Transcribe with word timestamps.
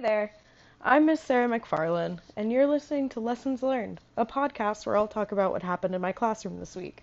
there. 0.00 0.30
I'm 0.80 1.06
Miss 1.06 1.20
Sarah 1.20 1.48
McFarlane, 1.48 2.20
and 2.36 2.52
you're 2.52 2.68
listening 2.68 3.08
to 3.10 3.20
Lessons 3.20 3.64
Learned, 3.64 4.00
a 4.16 4.24
podcast 4.24 4.86
where 4.86 4.96
I'll 4.96 5.08
talk 5.08 5.32
about 5.32 5.50
what 5.50 5.64
happened 5.64 5.92
in 5.92 6.00
my 6.00 6.12
classroom 6.12 6.60
this 6.60 6.76
week. 6.76 7.02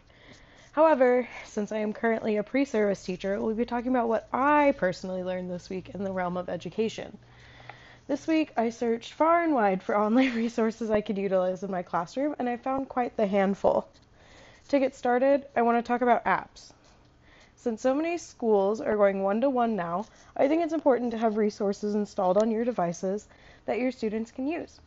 However, 0.71 1.28
since 1.44 1.73
I 1.73 1.79
am 1.79 1.92
currently 1.92 2.38
a 2.38 2.44
pre 2.44 2.63
service 2.63 3.04
teacher, 3.04 3.42
we'll 3.42 3.54
be 3.54 3.66
talking 3.66 3.92
about 3.92 4.08
what 4.08 4.29
I 4.31 4.73
personally 4.78 5.23
learned 5.23 5.52
this 5.52 5.70
week 5.70 5.89
in 5.89 6.05
the 6.05 6.13
realm 6.13 6.38
of 6.38 6.47
education. 6.47 7.18
This 8.07 8.27
week, 8.27 8.54
I 8.55 8.70
searched 8.70 9.12
far 9.12 9.43
and 9.43 9.54
wide 9.54 9.84
for 9.84 9.98
online 9.98 10.34
resources 10.36 10.89
I 10.89 11.02
could 11.02 11.18
utilize 11.18 11.64
in 11.64 11.71
my 11.71 11.84
classroom, 11.84 12.34
and 12.39 12.48
I 12.48 12.55
found 12.55 12.88
quite 12.88 13.18
the 13.18 13.27
handful. 13.27 13.89
To 14.70 14.80
get 14.80 14.96
started, 14.96 15.46
I 15.54 15.64
want 15.64 15.77
to 15.77 15.88
talk 15.88 16.00
about 16.00 16.23
apps. 16.23 16.71
Since 17.66 17.82
so 17.82 17.95
many 17.95 18.20
schools 18.20 18.79
are 18.79 18.95
going 18.95 19.23
one 19.23 19.41
to 19.41 19.50
one 19.50 19.75
now, 19.75 20.05
I 20.38 20.47
think 20.47 20.61
it's 20.61 20.71
important 20.71 21.09
to 21.09 21.18
have 21.18 21.36
resources 21.36 21.95
installed 21.95 22.38
on 22.38 22.52
your 22.52 22.64
devices 22.64 23.27
that 23.65 23.79
your 23.79 23.91
students 23.91 24.29
can 24.29 24.46
use. 24.46 24.79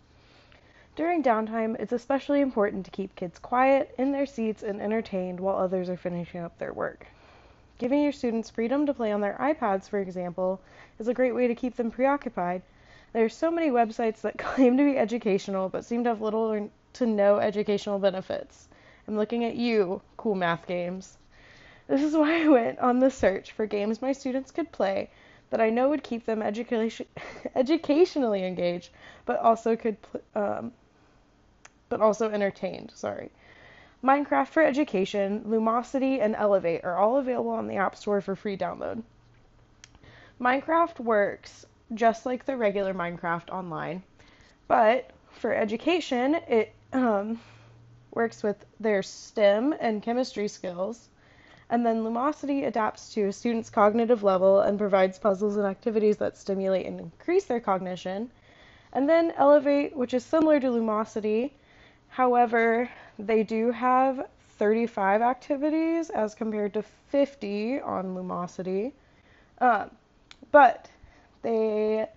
During 0.94 1.20
downtime, 1.20 1.74
it's 1.80 1.90
especially 1.90 2.40
important 2.40 2.84
to 2.84 2.92
keep 2.92 3.16
kids 3.16 3.40
quiet, 3.40 3.92
in 3.98 4.12
their 4.12 4.26
seats, 4.26 4.62
and 4.62 4.80
entertained 4.80 5.40
while 5.40 5.56
others 5.56 5.90
are 5.90 5.96
finishing 5.96 6.40
up 6.40 6.56
their 6.56 6.72
work. 6.72 7.08
Giving 7.78 8.00
your 8.00 8.12
students 8.12 8.48
freedom 8.48 8.86
to 8.86 8.94
play 8.94 9.10
on 9.10 9.22
their 9.22 9.36
iPads, 9.40 9.88
for 9.88 9.98
example, 9.98 10.60
is 11.00 11.08
a 11.08 11.14
great 11.14 11.34
way 11.34 11.48
to 11.48 11.56
keep 11.56 11.74
them 11.74 11.90
preoccupied. 11.90 12.62
There 13.12 13.24
are 13.24 13.28
so 13.28 13.50
many 13.50 13.70
websites 13.70 14.20
that 14.20 14.38
claim 14.38 14.76
to 14.76 14.84
be 14.84 14.96
educational 14.96 15.68
but 15.68 15.84
seem 15.84 16.04
to 16.04 16.10
have 16.10 16.20
little 16.20 16.70
to 16.92 17.06
no 17.06 17.38
educational 17.40 17.98
benefits. 17.98 18.68
I'm 19.08 19.16
looking 19.16 19.44
at 19.44 19.56
you, 19.56 20.00
cool 20.16 20.36
math 20.36 20.68
games. 20.68 21.18
This 21.88 22.02
is 22.02 22.14
why 22.16 22.44
I 22.44 22.48
went 22.48 22.78
on 22.78 22.98
the 22.98 23.10
search 23.10 23.52
for 23.52 23.66
games 23.66 24.02
my 24.02 24.12
students 24.12 24.50
could 24.50 24.70
play 24.70 25.10
that 25.50 25.60
I 25.60 25.70
know 25.70 25.88
would 25.88 26.02
keep 26.02 26.26
them 26.26 26.42
education, 26.42 27.06
educationally 27.56 28.44
engaged, 28.44 28.90
but 29.24 29.40
also 29.40 29.74
could 29.74 29.96
um, 30.34 30.72
but 31.88 32.02
also 32.02 32.30
entertained. 32.30 32.92
Sorry. 32.94 33.30
Minecraft 34.04 34.48
for 34.48 34.62
Education, 34.62 35.44
Lumosity, 35.48 36.20
and 36.20 36.36
Elevate 36.36 36.84
are 36.84 36.96
all 36.96 37.16
available 37.16 37.50
on 37.50 37.66
the 37.66 37.76
App 37.76 37.96
Store 37.96 38.20
for 38.20 38.36
free 38.36 38.56
download. 38.56 39.02
Minecraft 40.40 41.00
works 41.00 41.66
just 41.94 42.26
like 42.26 42.44
the 42.44 42.56
regular 42.56 42.94
Minecraft 42.94 43.48
online, 43.50 44.02
but 44.68 45.10
for 45.30 45.52
education, 45.52 46.34
it 46.46 46.72
um, 46.92 47.40
works 48.12 48.42
with 48.42 48.64
their 48.78 49.02
STEM 49.02 49.74
and 49.80 50.02
chemistry 50.02 50.46
skills 50.46 51.08
and 51.70 51.84
then 51.84 52.02
Lumosity 52.02 52.66
adapts 52.66 53.12
to 53.14 53.26
a 53.26 53.32
student's 53.32 53.68
cognitive 53.68 54.22
level 54.22 54.60
and 54.60 54.78
provides 54.78 55.18
puzzles 55.18 55.56
and 55.56 55.66
activities 55.66 56.16
that 56.16 56.36
stimulate 56.36 56.86
and 56.86 56.98
increase 56.98 57.44
their 57.44 57.60
cognition. 57.60 58.30
And 58.92 59.08
then 59.08 59.32
Elevate, 59.36 59.94
which 59.94 60.14
is 60.14 60.24
similar 60.24 60.58
to 60.60 60.68
Lumosity, 60.68 61.50
however, 62.08 62.88
they 63.18 63.42
do 63.42 63.70
have 63.70 64.28
35 64.58 65.20
activities 65.20 66.10
as 66.10 66.34
compared 66.34 66.72
to 66.74 66.82
50 66.82 67.80
on 67.80 68.14
Lumosity. 68.14 68.92
Um, 69.60 69.90
but 70.50 70.88
they 71.42 72.08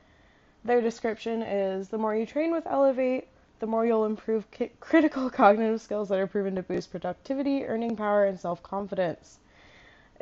their 0.64 0.82
description 0.82 1.42
is 1.42 1.90
the 1.90 1.98
more 1.98 2.16
you 2.16 2.26
train 2.26 2.52
with 2.52 2.68
Elevate, 2.68 3.28
the 3.60 3.68
more 3.68 3.86
you'll 3.86 4.06
improve 4.06 4.46
critical 4.80 5.30
cognitive 5.42 5.82
skills 5.82 6.10
that 6.10 6.20
are 6.20 6.28
proven 6.28 6.56
to 6.56 6.64
boost 6.64 6.92
productivity, 6.92 7.66
earning 7.66 7.96
power, 7.96 8.26
and 8.26 8.40
self 8.40 8.62
confidence. 8.64 9.40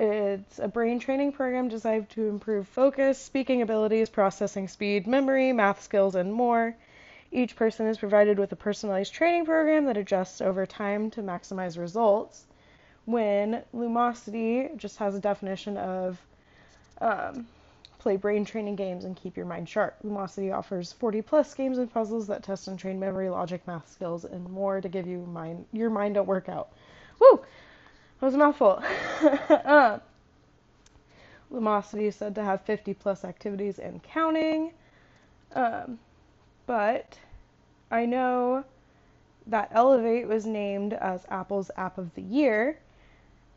It's 0.02 0.60
a 0.60 0.70
brain 0.70 1.00
training 1.00 1.34
program 1.34 1.68
designed 1.68 2.10
to 2.12 2.30
improve 2.30 2.70
focus, 2.70 3.22
speaking 3.22 3.62
abilities, 3.62 4.10
processing 4.10 4.70
speed, 4.70 5.06
memory, 5.08 5.52
math 5.52 5.82
skills, 5.84 6.16
and 6.16 6.34
more. 6.34 6.74
Each 7.34 7.54
person 7.54 7.86
is 7.86 7.98
provided 7.98 8.40
with 8.40 8.50
a 8.54 8.56
personalized 8.56 9.14
training 9.14 9.44
program 9.44 9.84
that 9.88 9.98
adjusts 9.98 10.40
over 10.40 10.66
time 10.66 11.12
to 11.12 11.22
maximize 11.22 11.78
results. 11.78 12.46
When 13.04 13.62
Lumosity 13.76 14.74
just 14.78 15.00
has 15.00 15.16
a 15.16 15.20
definition 15.20 15.76
of 15.76 16.18
um, 17.02 17.46
play 17.98 18.16
brain 18.16 18.46
training 18.46 18.78
games 18.78 19.04
and 19.04 19.18
keep 19.18 19.36
your 19.36 19.46
mind 19.46 19.68
sharp. 19.68 19.98
Lumosity 20.06 20.56
offers 20.56 20.94
40 20.94 21.24
plus 21.24 21.54
games 21.54 21.78
and 21.78 21.94
puzzles 21.94 22.28
that 22.28 22.44
test 22.44 22.70
and 22.70 22.80
train 22.80 23.02
memory, 23.02 23.30
logic, 23.30 23.68
math 23.68 23.92
skills, 23.92 24.24
and 24.24 24.50
more 24.50 24.80
to 24.80 24.88
give 24.88 25.08
you 25.08 25.26
mind 25.26 25.66
your 25.74 25.90
mind 25.90 26.16
a 26.16 26.24
workout. 26.24 26.70
Woo! 27.20 27.42
That 28.20 28.26
was 28.26 28.36
a 28.36 28.38
mouthful. 28.38 28.84
uh, 29.50 30.00
Lumosity 31.52 32.04
is 32.04 32.16
said 32.16 32.36
to 32.36 32.44
have 32.44 32.62
50 32.62 32.94
plus 32.96 33.24
activities 33.24 33.80
and 33.80 34.04
counting. 34.04 34.74
Um, 35.56 36.00
but 36.68 37.18
I 37.90 38.06
know 38.06 38.66
that 39.48 39.72
Elevate 39.74 40.28
was 40.28 40.46
named 40.46 40.94
as 40.94 41.26
Apple's 41.30 41.72
App 41.78 41.98
of 41.98 42.14
the 42.14 42.22
Year. 42.22 42.78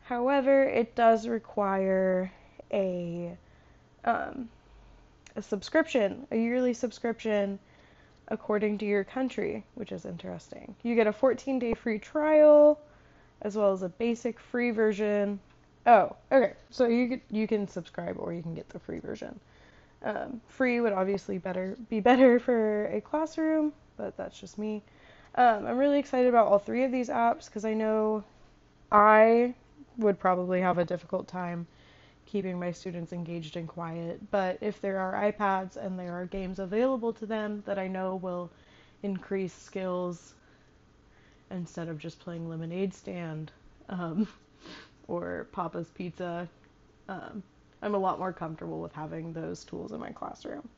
However, 0.03 0.63
it 0.63 0.95
does 0.95 1.27
require 1.27 2.31
a 2.71 3.37
um, 4.05 4.49
a 5.35 5.41
subscription, 5.41 6.27
a 6.31 6.37
yearly 6.37 6.73
subscription 6.73 7.59
according 8.27 8.77
to 8.77 8.85
your 8.85 9.03
country, 9.03 9.63
which 9.75 9.91
is 9.91 10.05
interesting. 10.05 10.75
You 10.83 10.95
get 10.95 11.07
a 11.07 11.13
14 11.13 11.59
day 11.59 11.73
free 11.73 11.99
trial 11.99 12.79
as 13.43 13.55
well 13.55 13.71
as 13.71 13.83
a 13.83 13.89
basic 13.89 14.39
free 14.39 14.71
version. 14.71 15.39
Oh, 15.85 16.15
okay. 16.31 16.53
So 16.69 16.87
you 16.87 17.19
you 17.29 17.47
can 17.47 17.67
subscribe 17.67 18.15
or 18.17 18.33
you 18.33 18.41
can 18.41 18.55
get 18.55 18.69
the 18.69 18.79
free 18.79 18.99
version. 18.99 19.39
Um, 20.01 20.41
free 20.47 20.81
would 20.81 20.93
obviously 20.93 21.37
better 21.37 21.77
be 21.89 21.99
better 21.99 22.39
for 22.47 22.87
a 22.87 23.01
classroom, 23.01 23.73
but 23.97 24.17
that's 24.17 24.39
just 24.39 24.57
me. 24.57 24.81
Um, 25.35 25.65
I'm 25.65 25.77
really 25.77 25.99
excited 25.99 26.27
about 26.29 26.47
all 26.47 26.59
three 26.59 26.83
of 26.83 26.91
these 26.91 27.09
apps 27.09 27.45
because 27.45 27.65
I 27.65 27.73
know 27.73 28.23
I 28.91 29.53
would 29.97 30.19
probably 30.19 30.61
have 30.61 30.77
a 30.77 30.85
difficult 30.85 31.27
time 31.27 31.67
keeping 32.25 32.59
my 32.59 32.71
students 32.71 33.13
engaged 33.13 33.57
and 33.57 33.67
quiet. 33.67 34.19
But 34.31 34.57
if 34.61 34.81
there 34.81 34.99
are 34.99 35.31
iPads 35.31 35.75
and 35.75 35.99
there 35.99 36.13
are 36.13 36.25
games 36.25 36.59
available 36.59 37.13
to 37.13 37.25
them 37.25 37.63
that 37.65 37.77
I 37.77 37.87
know 37.87 38.15
will 38.15 38.49
increase 39.03 39.53
skills 39.53 40.33
instead 41.53 41.87
of 41.87 41.97
just 41.97 42.19
playing 42.19 42.49
Lemonade 42.49 42.93
Stand 42.93 43.53
um, 43.87 44.27
or 45.07 45.47
Papa's 45.53 45.89
Pizza. 45.89 46.49
Um, 47.07 47.41
I'm 47.81 47.95
a 47.95 47.99
lot 47.99 48.19
more 48.19 48.33
comfortable 48.33 48.81
with 48.81 48.93
having 48.93 49.33
those 49.33 49.63
tools 49.63 49.91
in 49.91 49.99
my 49.99 50.11
classroom. 50.11 50.69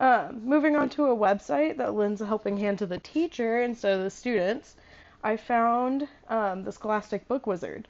Um, 0.00 0.42
moving 0.44 0.76
on 0.76 0.88
to 0.90 1.06
a 1.06 1.16
website 1.16 1.78
that 1.78 1.94
lends 1.94 2.20
a 2.20 2.26
helping 2.26 2.56
hand 2.56 2.78
to 2.78 2.86
the 2.86 2.98
teacher 2.98 3.62
instead 3.62 3.94
of 3.94 4.04
the 4.04 4.10
students, 4.10 4.76
I 5.24 5.36
found 5.36 6.06
um, 6.28 6.62
the 6.62 6.70
Scholastic 6.70 7.26
Book 7.26 7.48
Wizard. 7.48 7.88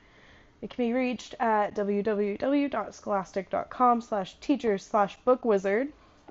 It 0.63 0.71
can 0.71 0.87
be 0.87 0.95
reached 0.95 1.35
at 1.39 1.75
www.scholastic.com 1.75 4.01
slash 4.01 4.41
teachers 4.41 4.83
slash 4.85 5.19
bookwizard. 5.27 5.89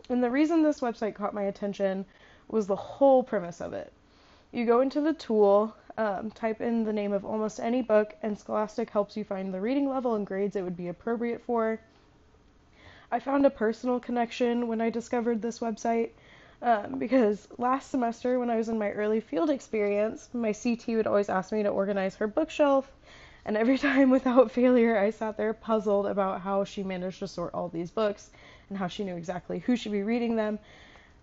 And 0.10 0.24
the 0.24 0.32
reason 0.32 0.64
this 0.64 0.82
website 0.82 1.16
caught 1.16 1.34
my 1.34 1.44
attention 1.44 2.06
was 2.48 2.68
the 2.68 2.76
whole 2.76 3.24
premise 3.24 3.62
of 3.62 3.74
it. 3.74 3.94
You 4.52 4.66
go 4.66 4.82
into 4.82 5.02
the 5.02 5.14
tool, 5.14 5.76
um, 5.98 6.32
type 6.32 6.62
in 6.62 6.84
the 6.84 6.94
name 6.94 7.12
of 7.12 7.26
almost 7.26 7.60
any 7.60 7.82
book, 7.82 8.16
and 8.22 8.38
Scholastic 8.38 8.90
helps 8.90 9.18
you 9.18 9.24
find 9.24 9.54
the 9.54 9.60
reading 9.60 9.90
level 9.90 10.16
and 10.16 10.26
grades 10.26 10.56
it 10.56 10.64
would 10.64 10.78
be 10.78 10.88
appropriate 10.88 11.42
for. 11.42 11.80
I 13.12 13.20
found 13.20 13.46
a 13.46 13.50
personal 13.50 14.00
connection 14.00 14.68
when 14.68 14.82
I 14.82 14.90
discovered 14.90 15.42
this 15.42 15.60
website 15.60 16.12
um, 16.62 16.98
because 16.98 17.48
last 17.58 17.92
semester, 17.92 18.40
when 18.40 18.50
I 18.50 18.58
was 18.58 18.70
in 18.70 18.80
my 18.80 18.92
early 18.92 19.20
field 19.20 19.50
experience, 19.50 20.30
my 20.34 20.54
CT 20.54 20.88
would 20.90 21.08
always 21.08 21.30
ask 21.30 21.52
me 21.52 21.64
to 21.64 21.70
organize 21.70 22.16
her 22.16 22.28
bookshelf, 22.28 22.92
and 23.46 23.58
every 23.58 23.78
time 23.90 24.10
without 24.10 24.52
failure, 24.52 24.98
I 24.98 25.10
sat 25.10 25.38
there 25.38 25.54
puzzled 25.54 26.06
about 26.06 26.42
how 26.42 26.64
she 26.64 26.84
managed 26.84 27.20
to 27.20 27.28
sort 27.28 27.54
all 27.54 27.70
these 27.70 27.92
books 27.92 28.32
and 28.70 28.78
how 28.78 28.88
she 28.88 29.04
knew 29.04 29.16
exactly 29.16 29.60
who 29.60 29.76
should 29.76 29.92
be 29.92 30.04
reading 30.04 30.36
them 30.36 30.60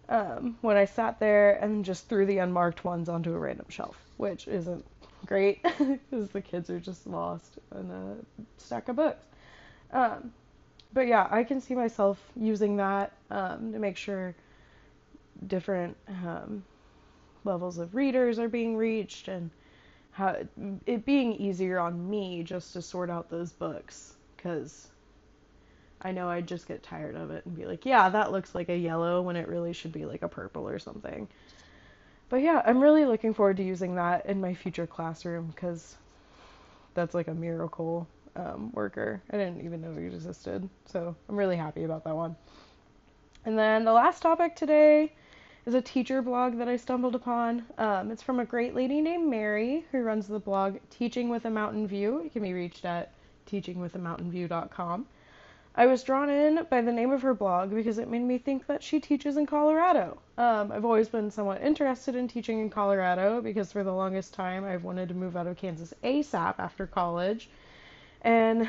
um, 0.08 0.58
when 0.60 0.76
I 0.76 0.84
sat 0.84 1.18
there 1.18 1.56
and 1.56 1.84
just 1.84 2.08
threw 2.08 2.26
the 2.26 2.38
unmarked 2.38 2.84
ones 2.84 3.08
onto 3.08 3.34
a 3.34 3.38
random 3.38 3.66
shelf, 3.68 3.96
which 4.16 4.48
isn't 4.48 4.84
great 5.26 5.62
because 5.78 6.30
the 6.30 6.40
kids 6.40 6.70
are 6.70 6.80
just 6.80 7.06
lost 7.06 7.58
in 7.74 7.90
a 7.90 8.16
stack 8.58 8.88
of 8.88 8.96
books. 8.96 9.24
Um, 9.92 10.32
but 10.92 11.06
yeah, 11.06 11.26
I 11.30 11.44
can 11.44 11.60
see 11.60 11.74
myself 11.74 12.20
using 12.36 12.76
that 12.76 13.12
um, 13.30 13.72
to 13.72 13.78
make 13.78 13.96
sure 13.96 14.34
different 15.46 15.96
um, 16.08 16.64
levels 17.44 17.78
of 17.78 17.94
readers 17.94 18.38
are 18.38 18.48
being 18.48 18.76
reached 18.76 19.28
and 19.28 19.50
how 20.12 20.36
it 20.86 21.04
being 21.04 21.34
easier 21.34 21.78
on 21.78 22.08
me 22.08 22.42
just 22.44 22.72
to 22.72 22.82
sort 22.82 23.10
out 23.10 23.28
those 23.30 23.50
books 23.52 24.14
because 24.36 24.88
I 26.04 26.12
know 26.12 26.28
I'd 26.28 26.46
just 26.46 26.68
get 26.68 26.82
tired 26.82 27.16
of 27.16 27.30
it 27.30 27.46
and 27.46 27.56
be 27.56 27.64
like, 27.64 27.86
yeah, 27.86 28.10
that 28.10 28.30
looks 28.30 28.54
like 28.54 28.68
a 28.68 28.76
yellow 28.76 29.22
when 29.22 29.36
it 29.36 29.48
really 29.48 29.72
should 29.72 29.92
be 29.92 30.04
like 30.04 30.22
a 30.22 30.28
purple 30.28 30.68
or 30.68 30.78
something. 30.78 31.26
But 32.28 32.42
yeah, 32.42 32.62
I'm 32.64 32.80
really 32.80 33.06
looking 33.06 33.32
forward 33.32 33.56
to 33.56 33.64
using 33.64 33.94
that 33.94 34.26
in 34.26 34.40
my 34.40 34.54
future 34.54 34.86
classroom 34.86 35.46
because 35.46 35.96
that's 36.92 37.14
like 37.14 37.28
a 37.28 37.34
miracle 37.34 38.06
um, 38.36 38.70
worker. 38.72 39.22
I 39.30 39.38
didn't 39.38 39.64
even 39.64 39.80
know 39.80 39.92
it 39.92 40.06
existed. 40.06 40.68
So 40.86 41.16
I'm 41.28 41.36
really 41.36 41.56
happy 41.56 41.84
about 41.84 42.04
that 42.04 42.14
one. 42.14 42.36
And 43.46 43.58
then 43.58 43.84
the 43.84 43.92
last 43.92 44.20
topic 44.20 44.56
today 44.56 45.12
is 45.66 45.74
a 45.74 45.82
teacher 45.82 46.20
blog 46.22 46.58
that 46.58 46.68
I 46.68 46.76
stumbled 46.76 47.14
upon. 47.14 47.64
Um, 47.78 48.10
it's 48.10 48.22
from 48.22 48.40
a 48.40 48.44
great 48.44 48.74
lady 48.74 49.00
named 49.00 49.28
Mary 49.28 49.84
who 49.92 50.02
runs 50.02 50.26
the 50.26 50.38
blog 50.38 50.76
Teaching 50.90 51.28
with 51.28 51.44
a 51.46 51.50
Mountain 51.50 51.88
View. 51.88 52.20
It 52.24 52.32
can 52.32 52.42
be 52.42 52.52
reached 52.52 52.84
at 52.84 53.12
teachingwithamountainview.com. 53.50 55.06
I 55.76 55.86
was 55.86 56.04
drawn 56.04 56.30
in 56.30 56.66
by 56.70 56.82
the 56.82 56.92
name 56.92 57.10
of 57.10 57.22
her 57.22 57.34
blog 57.34 57.74
because 57.74 57.98
it 57.98 58.08
made 58.08 58.22
me 58.22 58.38
think 58.38 58.66
that 58.66 58.82
she 58.82 59.00
teaches 59.00 59.36
in 59.36 59.46
Colorado. 59.46 60.18
Um, 60.38 60.70
I've 60.70 60.84
always 60.84 61.08
been 61.08 61.32
somewhat 61.32 61.62
interested 61.62 62.14
in 62.14 62.28
teaching 62.28 62.60
in 62.60 62.70
Colorado 62.70 63.40
because 63.40 63.72
for 63.72 63.82
the 63.82 63.92
longest 63.92 64.34
time 64.34 64.64
I've 64.64 64.84
wanted 64.84 65.08
to 65.08 65.14
move 65.14 65.36
out 65.36 65.48
of 65.48 65.56
Kansas 65.56 65.92
ASAP 66.04 66.54
after 66.58 66.86
college. 66.86 67.48
And 68.22 68.68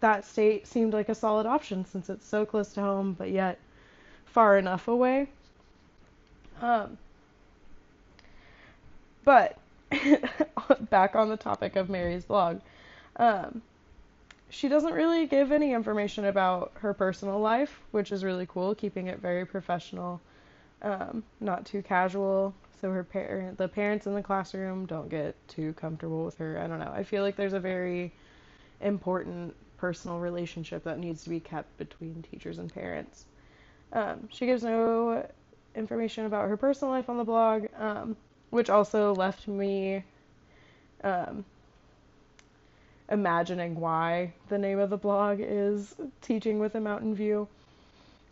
that 0.00 0.24
state 0.24 0.66
seemed 0.66 0.94
like 0.94 1.10
a 1.10 1.14
solid 1.14 1.44
option 1.44 1.84
since 1.84 2.08
it's 2.08 2.26
so 2.26 2.46
close 2.46 2.72
to 2.74 2.80
home 2.80 3.12
but 3.12 3.30
yet 3.30 3.58
far 4.24 4.56
enough 4.56 4.88
away. 4.88 5.28
Um, 6.62 6.96
but 9.24 9.58
back 10.90 11.14
on 11.14 11.28
the 11.28 11.36
topic 11.36 11.76
of 11.76 11.90
Mary's 11.90 12.24
blog. 12.24 12.60
Um, 13.16 13.60
she 14.48 14.68
doesn't 14.68 14.92
really 14.92 15.26
give 15.26 15.52
any 15.52 15.72
information 15.72 16.26
about 16.26 16.72
her 16.76 16.94
personal 16.94 17.40
life, 17.40 17.80
which 17.90 18.12
is 18.12 18.24
really 18.24 18.46
cool, 18.46 18.74
keeping 18.74 19.08
it 19.08 19.18
very 19.18 19.44
professional, 19.44 20.20
um, 20.82 21.22
not 21.40 21.66
too 21.66 21.82
casual. 21.82 22.54
So 22.80 22.92
her 22.92 23.04
parent, 23.04 23.58
the 23.58 23.68
parents 23.68 24.06
in 24.06 24.14
the 24.14 24.22
classroom 24.22 24.86
don't 24.86 25.08
get 25.08 25.34
too 25.48 25.72
comfortable 25.74 26.24
with 26.24 26.36
her. 26.38 26.58
I 26.58 26.66
don't 26.66 26.78
know. 26.78 26.92
I 26.94 27.02
feel 27.02 27.22
like 27.22 27.36
there's 27.36 27.54
a 27.54 27.60
very 27.60 28.12
important 28.80 29.54
personal 29.78 30.18
relationship 30.18 30.84
that 30.84 30.98
needs 30.98 31.24
to 31.24 31.30
be 31.30 31.40
kept 31.40 31.76
between 31.78 32.22
teachers 32.30 32.58
and 32.58 32.72
parents. 32.72 33.24
Um, 33.92 34.28
she 34.30 34.46
gives 34.46 34.62
no 34.62 35.26
information 35.74 36.26
about 36.26 36.48
her 36.48 36.56
personal 36.56 36.92
life 36.92 37.08
on 37.08 37.18
the 37.18 37.24
blog, 37.24 37.66
um, 37.78 38.16
which 38.50 38.70
also 38.70 39.14
left 39.14 39.48
me 39.48 40.02
um, 41.02 41.44
imagining 43.08 43.78
why 43.78 44.32
the 44.48 44.58
name 44.58 44.78
of 44.78 44.90
the 44.90 44.96
blog 44.96 45.38
is 45.40 45.94
Teaching 46.22 46.58
with 46.58 46.74
a 46.74 46.80
Mountain 46.80 47.14
View. 47.14 47.48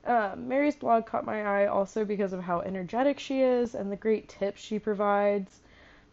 Um, 0.07 0.49
Mary's 0.49 0.77
blog 0.77 1.07
caught 1.07 1.25
my 1.25 1.43
eye 1.43 1.67
also 1.67 2.05
because 2.05 2.33
of 2.33 2.43
how 2.43 2.61
energetic 2.61 3.19
she 3.19 3.41
is 3.41 3.75
and 3.75 3.91
the 3.91 3.97
great 3.97 4.29
tips 4.29 4.61
she 4.61 4.79
provides 4.79 5.61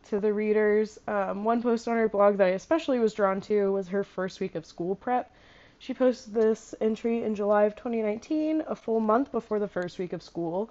to 0.09 0.19
the 0.19 0.31
readers. 0.31 0.99
Um, 1.07 1.43
one 1.43 1.61
post 1.61 1.87
on 1.87 1.97
her 1.97 2.07
blog 2.07 2.37
that 2.37 2.47
I 2.47 2.51
especially 2.51 2.99
was 2.99 3.13
drawn 3.13 3.41
to 3.41 3.71
was 3.73 3.89
her 3.89 4.03
first 4.03 4.39
week 4.39 4.55
of 4.55 4.65
school 4.65 4.95
prep. 4.95 5.31
She 5.79 5.93
posted 5.93 6.33
this 6.33 6.75
entry 6.79 7.23
in 7.23 7.35
July 7.35 7.63
of 7.63 7.75
2019, 7.75 8.63
a 8.67 8.75
full 8.75 8.99
month 8.99 9.31
before 9.31 9.59
the 9.59 9.67
first 9.67 9.97
week 9.99 10.13
of 10.13 10.21
school. 10.21 10.69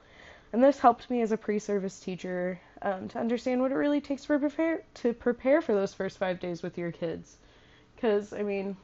And 0.52 0.62
this 0.62 0.78
helped 0.78 1.10
me 1.10 1.20
as 1.20 1.32
a 1.32 1.36
pre-service 1.36 2.00
teacher 2.00 2.60
um, 2.82 3.08
to 3.08 3.19
understand 3.19 3.60
what 3.60 3.72
it 3.72 3.76
really 3.76 4.00
takes 4.00 4.25
for 4.25 4.38
prepare 4.38 4.82
to 4.94 5.12
prepare 5.12 5.62
for 5.62 5.75
those 5.75 5.94
first 5.94 6.19
five 6.19 6.40
days 6.40 6.62
with 6.62 6.78
your 6.78 6.93
kids. 6.93 7.36
Because, 8.00 8.32
I 8.32 8.43
mean, 8.43 8.79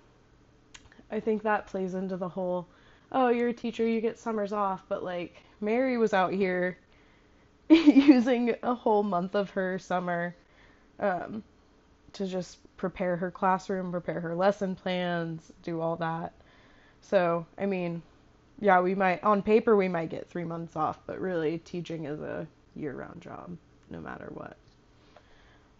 I 1.10 1.20
think 1.20 1.42
that 1.42 1.66
plays 1.66 1.94
into 1.94 2.18
the 2.18 2.28
whole, 2.28 2.66
oh, 3.12 3.28
you're 3.28 3.48
a 3.48 3.54
teacher, 3.54 3.86
you 3.88 4.02
get 4.02 4.18
summers 4.18 4.52
off. 4.52 4.84
But, 4.90 5.02
like, 5.02 5.36
Mary 5.62 5.96
was 5.96 6.12
out 6.12 6.34
here 6.34 6.76
using 7.70 8.54
a 8.62 8.74
whole 8.74 9.02
month 9.02 9.34
of 9.34 9.48
her 9.50 9.78
summer 9.78 10.36
um, 11.00 11.42
to 12.12 12.26
just 12.26 12.58
prepare 12.76 13.16
her 13.16 13.30
classroom, 13.30 13.90
prepare 13.90 14.20
her 14.20 14.34
lesson 14.34 14.74
plans, 14.74 15.50
do 15.62 15.80
all 15.80 15.96
that. 15.96 16.34
So, 17.00 17.46
I 17.56 17.64
mean, 17.64 18.02
yeah, 18.60 18.82
we 18.82 18.94
might, 18.94 19.24
on 19.24 19.40
paper, 19.42 19.76
we 19.76 19.88
might 19.88 20.10
get 20.10 20.28
three 20.28 20.44
months 20.44 20.76
off, 20.76 21.00
but 21.06 21.18
really, 21.20 21.56
teaching 21.56 22.04
is 22.04 22.20
a 22.20 22.46
year 22.74 22.92
round 22.92 23.22
job, 23.22 23.56
no 23.88 23.98
matter 23.98 24.28
what. 24.34 24.58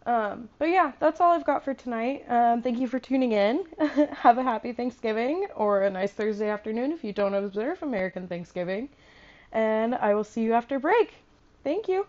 Um, 0.06 0.48
but 0.58 0.66
yeah, 0.68 0.92
that's 1.00 1.20
all 1.20 1.32
I've 1.32 1.44
got 1.44 1.64
for 1.64 1.74
tonight. 1.74 2.24
Um, 2.28 2.62
thank 2.62 2.78
you 2.78 2.86
for 2.86 3.00
tuning 3.00 3.32
in. 3.32 3.64
Have 4.12 4.38
a 4.38 4.42
happy 4.42 4.72
Thanksgiving 4.72 5.48
or 5.56 5.82
a 5.82 5.90
nice 5.90 6.12
Thursday 6.12 6.48
afternoon 6.48 6.92
if 6.92 7.02
you 7.02 7.12
don't 7.12 7.34
observe 7.34 7.82
American 7.82 8.28
Thanksgiving. 8.28 8.88
And 9.52 9.96
I 9.96 10.14
will 10.14 10.24
see 10.24 10.42
you 10.42 10.52
after 10.52 10.78
break. 10.78 11.12
Thank 11.64 11.88
you. 11.88 12.06